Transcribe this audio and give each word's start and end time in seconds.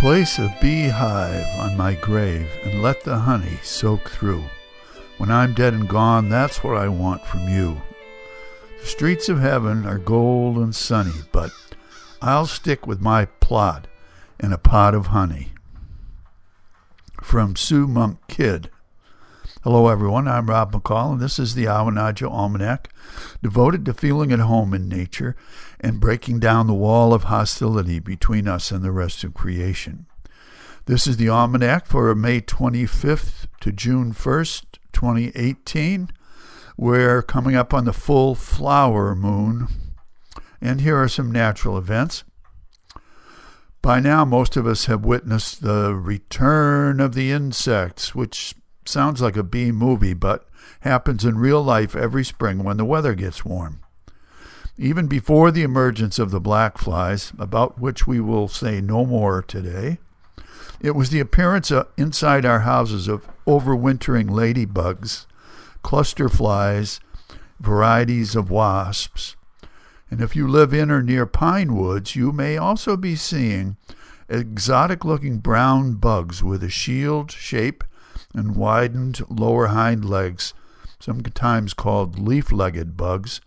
Place 0.00 0.38
a 0.38 0.56
beehive 0.62 1.46
on 1.60 1.76
my 1.76 1.92
grave 1.92 2.48
and 2.64 2.82
let 2.82 3.04
the 3.04 3.18
honey 3.18 3.58
soak 3.62 4.08
through. 4.08 4.44
When 5.18 5.30
I'm 5.30 5.52
dead 5.52 5.74
and 5.74 5.86
gone, 5.86 6.30
that's 6.30 6.64
what 6.64 6.78
I 6.78 6.88
want 6.88 7.22
from 7.26 7.50
you. 7.50 7.82
The 8.80 8.86
streets 8.86 9.28
of 9.28 9.40
heaven 9.40 9.84
are 9.84 9.98
gold 9.98 10.56
and 10.56 10.74
sunny, 10.74 11.20
but 11.32 11.50
I'll 12.22 12.46
stick 12.46 12.86
with 12.86 13.02
my 13.02 13.26
plot 13.26 13.88
and 14.40 14.54
a 14.54 14.58
pot 14.58 14.94
of 14.94 15.08
honey. 15.08 15.52
From 17.20 17.54
Sue 17.54 17.86
Monk 17.86 18.20
Kidd. 18.26 18.70
Hello, 19.62 19.88
everyone. 19.88 20.26
I'm 20.26 20.48
Rob 20.48 20.72
McCall, 20.72 21.12
and 21.12 21.20
this 21.20 21.38
is 21.38 21.54
the 21.54 21.66
Awanadjo 21.66 22.30
Almanac, 22.30 22.88
devoted 23.42 23.84
to 23.84 23.92
feeling 23.92 24.32
at 24.32 24.38
home 24.38 24.72
in 24.72 24.88
nature 24.88 25.36
and 25.78 26.00
breaking 26.00 26.40
down 26.40 26.66
the 26.66 26.72
wall 26.72 27.12
of 27.12 27.24
hostility 27.24 27.98
between 27.98 28.48
us 28.48 28.70
and 28.70 28.82
the 28.82 28.90
rest 28.90 29.22
of 29.22 29.34
creation. 29.34 30.06
This 30.86 31.06
is 31.06 31.18
the 31.18 31.28
Almanac 31.28 31.84
for 31.84 32.14
May 32.14 32.40
25th 32.40 33.48
to 33.60 33.70
June 33.70 34.14
1st, 34.14 34.78
2018. 34.94 36.08
We're 36.78 37.20
coming 37.20 37.54
up 37.54 37.74
on 37.74 37.84
the 37.84 37.92
full 37.92 38.34
flower 38.34 39.14
moon, 39.14 39.68
and 40.62 40.80
here 40.80 40.96
are 40.96 41.06
some 41.06 41.30
natural 41.30 41.76
events. 41.76 42.24
By 43.82 44.00
now, 44.00 44.24
most 44.24 44.56
of 44.56 44.66
us 44.66 44.86
have 44.86 45.04
witnessed 45.04 45.60
the 45.60 45.94
return 45.94 46.98
of 46.98 47.14
the 47.14 47.30
insects, 47.30 48.14
which 48.14 48.54
Sounds 48.90 49.22
like 49.22 49.36
a 49.36 49.44
B 49.44 49.70
movie, 49.70 50.14
but 50.14 50.48
happens 50.80 51.24
in 51.24 51.38
real 51.38 51.62
life 51.62 51.94
every 51.94 52.24
spring 52.24 52.64
when 52.64 52.76
the 52.76 52.84
weather 52.84 53.14
gets 53.14 53.44
warm. 53.44 53.78
Even 54.76 55.06
before 55.06 55.52
the 55.52 55.62
emergence 55.62 56.18
of 56.18 56.32
the 56.32 56.40
black 56.40 56.76
flies, 56.76 57.32
about 57.38 57.78
which 57.78 58.08
we 58.08 58.18
will 58.18 58.48
say 58.48 58.80
no 58.80 59.06
more 59.06 59.42
today, 59.42 59.98
it 60.80 60.96
was 60.96 61.10
the 61.10 61.20
appearance 61.20 61.70
uh, 61.70 61.84
inside 61.96 62.44
our 62.44 62.60
houses 62.60 63.06
of 63.06 63.28
overwintering 63.46 64.28
ladybugs, 64.28 65.26
cluster 65.84 66.28
flies, 66.28 66.98
varieties 67.60 68.34
of 68.34 68.50
wasps. 68.50 69.36
And 70.10 70.20
if 70.20 70.34
you 70.34 70.48
live 70.48 70.74
in 70.74 70.90
or 70.90 71.00
near 71.00 71.26
pine 71.26 71.76
woods, 71.76 72.16
you 72.16 72.32
may 72.32 72.56
also 72.56 72.96
be 72.96 73.14
seeing 73.14 73.76
exotic 74.28 75.04
looking 75.04 75.38
brown 75.38 75.94
bugs 75.94 76.42
with 76.42 76.64
a 76.64 76.68
shield 76.68 77.30
shape 77.30 77.84
and 78.34 78.56
widened 78.56 79.20
lower 79.28 79.68
hind 79.68 80.04
legs, 80.04 80.54
sometimes 80.98 81.74
called 81.74 82.18
leaf 82.18 82.52
legged 82.52 82.96
bugs, 82.96 83.40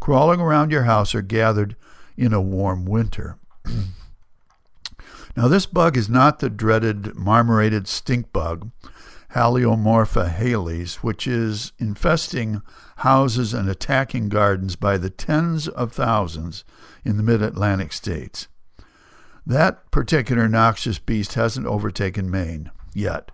crawling 0.00 0.40
around 0.40 0.70
your 0.70 0.84
house 0.84 1.14
are 1.14 1.22
gathered 1.22 1.76
in 2.16 2.32
a 2.32 2.40
warm 2.40 2.84
winter. 2.84 3.38
now, 5.36 5.48
this 5.48 5.66
bug 5.66 5.96
is 5.96 6.08
not 6.08 6.38
the 6.38 6.50
dreaded 6.50 7.14
marmorated 7.14 7.88
stink 7.88 8.32
bug, 8.32 8.70
Halyomorpha 9.34 10.34
halys, 10.34 10.96
which 10.96 11.26
is 11.26 11.72
infesting 11.78 12.62
houses 12.98 13.52
and 13.52 13.68
attacking 13.68 14.30
gardens 14.30 14.74
by 14.74 14.96
the 14.96 15.10
tens 15.10 15.68
of 15.68 15.92
thousands 15.92 16.64
in 17.04 17.18
the 17.18 17.22
mid 17.22 17.42
Atlantic 17.42 17.92
states. 17.92 18.48
That 19.46 19.90
particular 19.90 20.48
noxious 20.48 20.98
beast 20.98 21.34
hasn't 21.34 21.66
overtaken 21.66 22.30
Maine 22.30 22.70
yet. 22.94 23.30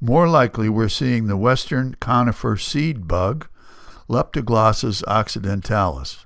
More 0.00 0.28
likely, 0.28 0.68
we're 0.68 0.88
seeing 0.88 1.26
the 1.26 1.36
western 1.36 1.96
conifer 2.00 2.56
seed 2.56 3.08
bug, 3.08 3.48
Leptoglossus 4.08 5.02
occidentalis, 5.06 6.24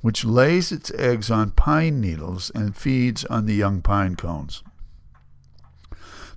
which 0.00 0.24
lays 0.24 0.70
its 0.70 0.92
eggs 0.92 1.30
on 1.30 1.50
pine 1.52 2.00
needles 2.00 2.50
and 2.54 2.76
feeds 2.76 3.24
on 3.24 3.46
the 3.46 3.54
young 3.54 3.80
pine 3.82 4.16
cones. 4.16 4.62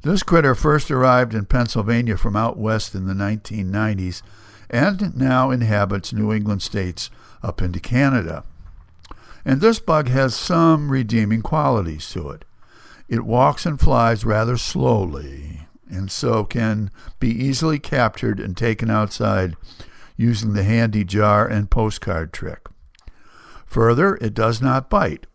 This 0.03 0.23
critter 0.23 0.56
first 0.56 0.90
arrived 0.90 1.34
in 1.34 1.46
Pennsylvania 1.46 2.18
from 2.18 2.35
out 2.35 2.57
west 2.57 2.96
in 2.96 3.07
the 3.07 3.13
1990s 3.13 4.22
and 4.69 5.16
now 5.16 5.52
inhabits 5.52 6.12
New 6.12 6.34
England 6.34 6.62
states 6.62 7.09
up 7.41 7.62
into 7.62 7.79
Canada. 7.79 8.44
And 9.46 9.62
this 9.62 9.79
bug 9.79 10.07
has 10.07 10.35
some 10.35 10.90
redeeming 10.90 11.41
qualities 11.41 12.09
to 12.12 12.29
it. 12.31 12.44
It 13.07 13.25
walks 13.25 13.66
and 13.66 13.79
flies 13.79 14.25
rather 14.25 14.57
slowly, 14.57 15.53
and 15.93 16.11
so 16.11 16.43
can 16.43 16.91
be 17.19 17.29
easily 17.29 17.79
captured 17.79 18.39
and 18.39 18.57
taken 18.57 18.89
outside 18.89 19.55
using 20.17 20.53
the 20.53 20.63
handy 20.63 21.03
jar 21.03 21.47
and 21.47 21.69
postcard 21.69 22.33
trick. 22.33 22.67
Further, 23.65 24.15
it 24.17 24.33
does 24.33 24.61
not 24.61 24.89
bite, 24.89 25.25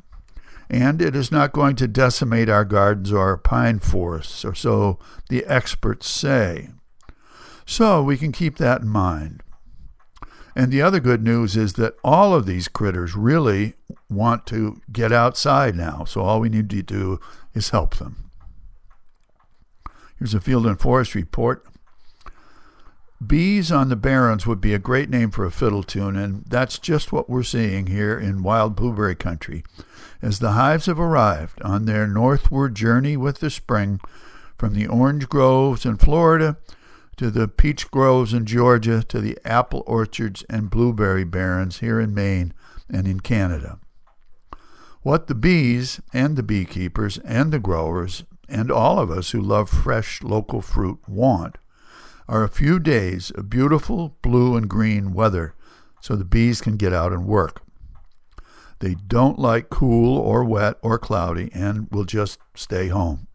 and 0.71 1.03
it 1.03 1.17
is 1.17 1.33
not 1.33 1.53
going 1.53 1.77
to 1.77 1.89
decimate 1.89 2.49
our 2.49 2.65
gardens 2.65 3.11
or 3.11 3.21
our 3.21 3.37
pine 3.37 3.79
forests, 3.79 4.45
or 4.45 4.55
so 4.55 4.99
the 5.29 5.45
experts 5.47 6.09
say. 6.09 6.71
So 7.67 8.03
we 8.03 8.17
can 8.17 8.33
keep 8.33 8.57
that 8.59 8.83
in 8.83 8.89
mind. 8.89 9.43
And 10.55 10.73
the 10.73 10.83
other 10.83 11.01
good 11.01 11.23
news 11.23 11.57
is 11.57 11.75
that 11.75 11.97
all 12.03 12.35
of 12.35 12.47
these 12.47 12.67
critters 12.67 13.15
really 13.15 13.75
want 14.09 14.47
to 14.47 14.81
get 14.91 15.13
outside 15.13 15.77
now, 15.77 16.05
so 16.05 16.21
all 16.23 16.41
we 16.41 16.49
need 16.49 16.71
to 16.71 16.83
do 16.83 17.21
is 17.55 17.71
help 17.71 17.97
them. 17.97 18.28
Here's 20.19 20.35
a 20.35 20.41
field 20.41 20.67
and 20.67 20.81
forest 20.81 21.15
report. 21.15 21.65
Bees 23.25 23.73
on 23.73 23.89
the 23.89 23.97
Barrens 23.97 24.47
would 24.47 24.61
be 24.61 24.75
a 24.75 24.79
great 24.79 25.11
name 25.11 25.31
for 25.31 25.45
a 25.45 25.51
fiddle 25.51 25.83
tune, 25.83 26.17
and 26.17 26.45
that's 26.47 26.79
just 26.79 27.13
what 27.13 27.29
we're 27.29 27.43
seeing 27.43 27.89
here 27.89 28.17
in 28.17 28.45
wild 28.45 28.77
blueberry 28.77 29.17
country. 29.17 29.65
As 30.23 30.39
the 30.39 30.53
hives 30.53 30.87
have 30.87 31.01
arrived 31.01 31.61
on 31.63 31.85
their 31.85 32.07
northward 32.07 32.75
journey 32.77 33.17
with 33.17 33.41
the 33.41 33.51
spring, 33.51 34.01
from 34.57 34.75
the 34.75 34.87
orange 34.87 35.29
groves 35.29 35.85
in 35.85 35.97
Florida 35.97 36.59
to 37.17 37.31
the 37.31 37.49
peach 37.49 37.91
groves 37.91 38.33
in 38.33 38.45
Georgia 38.45 39.03
to 39.05 39.21
the 39.21 39.39
apple 39.45 39.83
orchards 39.87 40.45
and 40.49 40.71
blueberry 40.71 41.25
barrens 41.25 41.79
here 41.79 42.01
in 42.01 42.15
Maine 42.15 42.55
and 42.89 43.07
in 43.07 43.21
Canada. 43.21 43.79
What 45.03 45.27
the 45.27 45.35
bees 45.35 46.01
and 46.13 46.37
the 46.37 46.43
beekeepers 46.43 47.19
and 47.19 47.53
the 47.53 47.59
growers 47.59 48.25
and 48.49 48.71
all 48.71 48.99
of 48.99 49.11
us 49.11 49.31
who 49.31 49.41
love 49.41 49.69
fresh 49.69 50.23
local 50.23 50.63
fruit 50.63 50.99
want 51.07 51.59
are 52.29 52.45
a 52.45 52.49
few 52.49 52.79
days 52.79 53.31
of 53.31 53.51
beautiful 53.51 54.17
blue 54.23 54.57
and 54.57 54.69
green 54.69 55.13
weather 55.13 55.55
so 56.01 56.15
the 56.15 56.25
bees 56.25 56.61
can 56.61 56.77
get 56.77 56.93
out 56.93 57.13
and 57.13 57.27
work. 57.27 57.63
They 58.81 58.95
don't 58.95 59.39
like 59.39 59.71
cool 59.71 60.17
or 60.19 60.45
wet 60.45 60.77
or 60.83 60.99
cloudy 60.99 61.51
and 61.53 61.89
will 61.91 62.05
just 62.05 62.39
stay 62.55 62.89
home. 62.89 63.27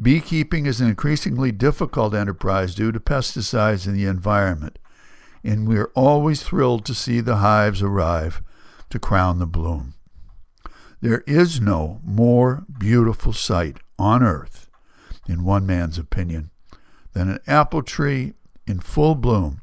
Beekeeping 0.00 0.66
is 0.66 0.80
an 0.80 0.88
increasingly 0.88 1.52
difficult 1.52 2.14
enterprise 2.14 2.74
due 2.74 2.92
to 2.92 3.00
pesticides 3.00 3.86
in 3.86 3.94
the 3.94 4.06
environment, 4.06 4.78
and 5.44 5.68
we 5.68 5.76
are 5.78 5.90
always 5.94 6.42
thrilled 6.42 6.86
to 6.86 6.94
see 6.94 7.20
the 7.20 7.36
hives 7.36 7.82
arrive 7.82 8.40
to 8.88 8.98
crown 8.98 9.38
the 9.38 9.46
bloom. 9.46 9.94
There 11.00 11.24
is 11.26 11.60
no 11.60 12.00
more 12.04 12.64
beautiful 12.78 13.32
sight 13.32 13.78
on 13.98 14.22
earth, 14.22 14.68
in 15.26 15.44
one 15.44 15.66
man's 15.66 15.98
opinion, 15.98 16.50
than 17.12 17.30
an 17.30 17.38
apple 17.46 17.82
tree 17.82 18.34
in 18.66 18.80
full 18.80 19.14
bloom 19.14 19.62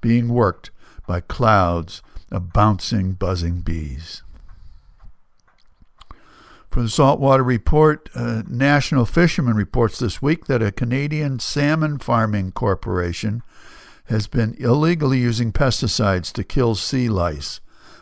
being 0.00 0.28
worked 0.28 0.70
by 1.06 1.20
clouds 1.20 2.02
of 2.30 2.52
bouncing, 2.52 3.12
buzzing 3.12 3.60
bees. 3.60 4.22
For 6.70 6.82
the 6.82 6.88
Saltwater 6.88 7.42
Report, 7.42 8.08
uh, 8.14 8.42
National 8.46 9.04
Fisherman 9.04 9.56
reports 9.56 9.98
this 9.98 10.22
week 10.22 10.46
that 10.46 10.62
a 10.62 10.72
Canadian 10.72 11.38
salmon 11.38 11.98
farming 11.98 12.52
corporation 12.52 13.42
has 14.04 14.26
been 14.26 14.54
illegally 14.58 15.18
using 15.18 15.52
pesticides 15.52 16.32
to 16.32 16.44
kill 16.44 16.74
sea 16.74 17.08
lice 17.08 17.60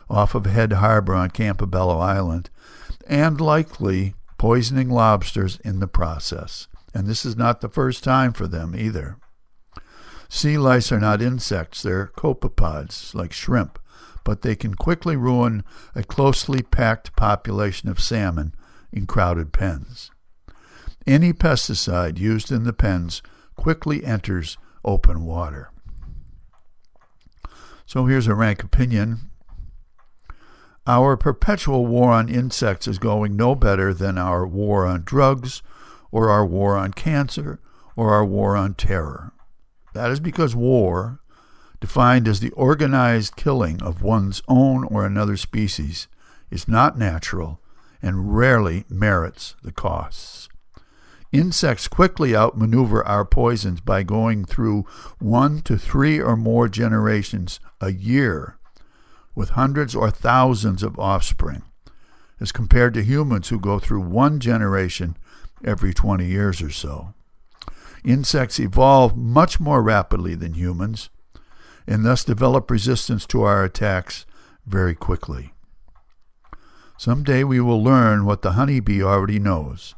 off 0.09 0.35
of 0.35 0.45
Head 0.45 0.73
Harbor 0.73 1.13
on 1.13 1.31
Campobello 1.31 1.99
Island 1.99 2.49
and 3.07 3.39
likely 3.39 4.15
poisoning 4.37 4.89
lobsters 4.89 5.59
in 5.63 5.79
the 5.79 5.87
process. 5.87 6.67
And 6.93 7.07
this 7.07 7.25
is 7.25 7.35
not 7.35 7.61
the 7.61 7.69
first 7.69 8.03
time 8.03 8.33
for 8.33 8.47
them 8.47 8.75
either. 8.75 9.17
Sea 10.29 10.57
lice 10.57 10.91
are 10.91 10.99
not 10.99 11.21
insects, 11.21 11.83
they're 11.83 12.11
copepods, 12.17 13.15
like 13.15 13.31
shrimp, 13.31 13.79
but 14.23 14.41
they 14.41 14.55
can 14.55 14.73
quickly 14.75 15.15
ruin 15.15 15.63
a 15.95 16.03
closely 16.03 16.61
packed 16.61 17.15
population 17.15 17.87
of 17.87 17.99
salmon 17.99 18.53
in 18.91 19.07
crowded 19.07 19.53
pens. 19.53 20.11
Any 21.05 21.31
pesticide 21.31 22.17
used 22.17 22.51
in 22.51 22.65
the 22.65 22.73
pens 22.73 23.21
quickly 23.55 24.03
enters 24.03 24.57
open 24.83 25.23
water. 25.23 25.71
So 27.85 28.05
here's 28.05 28.27
a 28.27 28.35
rank 28.35 28.63
opinion 28.63 29.29
our 30.87 31.17
perpetual 31.17 31.85
war 31.85 32.11
on 32.11 32.29
insects 32.29 32.87
is 32.87 32.97
going 32.97 33.35
no 33.35 33.53
better 33.55 33.93
than 33.93 34.17
our 34.17 34.47
war 34.47 34.85
on 34.85 35.03
drugs, 35.03 35.61
or 36.11 36.29
our 36.29 36.45
war 36.45 36.77
on 36.77 36.93
cancer, 36.93 37.59
or 37.97 38.13
our 38.13 38.23
war 38.23 38.55
on 38.55 38.73
terror. 38.73 39.33
That 39.93 40.09
is 40.11 40.21
because 40.21 40.55
war, 40.55 41.19
defined 41.81 42.27
as 42.27 42.39
the 42.39 42.51
organized 42.51 43.35
killing 43.35 43.81
of 43.83 44.01
one's 44.01 44.41
own 44.47 44.85
or 44.85 45.05
another 45.05 45.35
species, 45.35 46.07
is 46.49 46.67
not 46.67 46.97
natural 46.97 47.59
and 48.01 48.35
rarely 48.35 48.85
merits 48.89 49.55
the 49.61 49.73
costs. 49.73 50.47
Insects 51.33 51.89
quickly 51.89 52.33
outmaneuver 52.33 53.05
our 53.05 53.25
poisons 53.25 53.81
by 53.81 54.03
going 54.03 54.45
through 54.45 54.85
one 55.19 55.61
to 55.63 55.77
three 55.77 56.21
or 56.21 56.37
more 56.37 56.69
generations 56.69 57.59
a 57.81 57.91
year 57.91 58.56
with 59.37 59.51
hundreds 59.51 59.93
or 59.95 60.09
thousands 60.09 60.81
of 60.81 60.97
offspring, 60.97 61.61
as 62.39 62.51
compared 62.51 62.91
to 62.91 63.03
humans 63.03 63.49
who 63.49 63.59
go 63.59 63.77
through 63.77 64.01
one 64.01 64.39
generation 64.39 65.15
every 65.63 65.93
20 65.93 66.25
years 66.25 66.59
or 66.59 66.71
so. 66.71 67.13
Insects 68.03 68.59
evolve 68.59 69.15
much 69.15 69.59
more 69.59 69.83
rapidly 69.83 70.33
than 70.33 70.55
humans 70.55 71.11
and 71.85 72.03
thus 72.03 72.23
develop 72.23 72.71
resistance 72.71 73.27
to 73.27 73.43
our 73.43 73.63
attacks 73.63 74.25
very 74.65 74.95
quickly. 74.95 75.53
Someday 76.97 77.43
we 77.43 77.59
will 77.59 77.81
learn 77.81 78.25
what 78.25 78.41
the 78.41 78.53
honeybee 78.53 79.03
already 79.03 79.37
knows. 79.37 79.93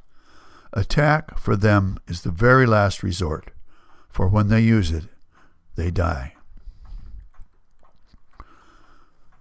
Attack 0.74 1.40
for 1.40 1.56
them 1.56 1.98
is 2.10 2.24
the 2.24 2.30
very 2.30 2.66
last 2.66 3.02
resort, 3.04 3.52
for 4.10 4.28
when 4.28 4.50
they 4.50 4.60
use 4.60 4.92
it, 4.92 5.06
they 5.78 5.92
die. 5.92 6.34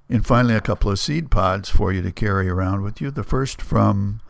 And 0.08 0.24
finally, 0.26 0.54
a 0.54 0.60
couple 0.60 0.90
of 0.90 0.98
seed 0.98 1.30
pods 1.30 1.68
for 1.68 1.92
you 1.92 2.00
to 2.02 2.12
carry 2.12 2.48
around 2.48 2.82
with 2.82 3.00
you. 3.00 3.10
The 3.10 3.22
first 3.22 3.60
from 3.60 4.20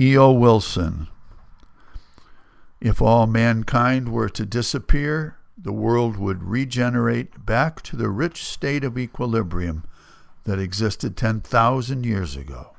E.O. 0.00 0.32
Wilson. 0.32 1.08
If 2.80 3.02
all 3.02 3.26
mankind 3.26 4.08
were 4.08 4.30
to 4.30 4.46
disappear, 4.46 5.36
the 5.56 5.72
world 5.72 6.16
would 6.16 6.42
regenerate 6.42 7.44
back 7.44 7.82
to 7.82 7.96
the 7.96 8.08
rich 8.08 8.42
state 8.42 8.82
of 8.82 8.98
equilibrium 8.98 9.84
that 10.44 10.58
existed 10.58 11.16
10,000 11.16 12.04
years 12.04 12.34
ago. 12.34 12.74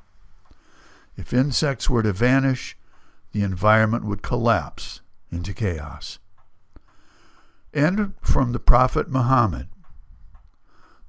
If 1.16 1.34
insects 1.34 1.90
were 1.90 2.04
to 2.04 2.12
vanish, 2.12 2.76
the 3.32 3.44
environment 3.44 4.06
would 4.06 4.22
collapse 4.22 5.02
into 5.32 5.54
chaos. 5.54 6.20
And 7.74 8.14
from 8.22 8.52
the 8.52 8.60
Prophet 8.60 9.10
Muhammad 9.10 9.68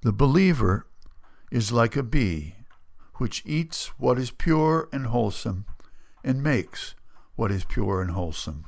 The 0.02 0.12
believer 0.12 0.86
is 1.54 1.70
like 1.70 1.94
a 1.94 2.02
bee, 2.02 2.56
which 3.18 3.40
eats 3.46 3.86
what 3.96 4.18
is 4.18 4.32
pure 4.32 4.88
and 4.92 5.06
wholesome, 5.06 5.64
and 6.24 6.42
makes 6.42 6.96
what 7.36 7.52
is 7.52 7.64
pure 7.64 8.02
and 8.02 8.10
wholesome. 8.10 8.64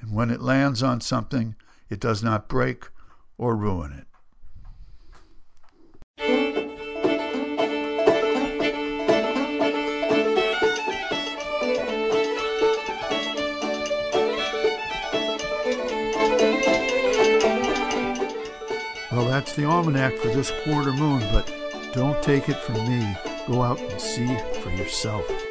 And 0.00 0.12
when 0.12 0.28
it 0.28 0.40
lands 0.40 0.82
on 0.82 1.00
something, 1.00 1.54
it 1.88 2.00
does 2.00 2.20
not 2.20 2.48
break 2.48 2.88
or 3.38 3.54
ruin 3.54 3.92
it. 3.92 4.06
Well, 19.12 19.28
that's 19.28 19.54
the 19.54 19.64
almanac 19.64 20.14
for 20.16 20.26
this 20.34 20.50
quarter 20.64 20.92
moon, 20.92 21.20
but 21.32 21.59
don't 21.92 22.22
take 22.22 22.48
it 22.48 22.56
from 22.56 22.76
me. 22.88 23.16
Go 23.46 23.62
out 23.62 23.80
and 23.80 24.00
see 24.00 24.36
for 24.62 24.70
yourself. 24.70 25.49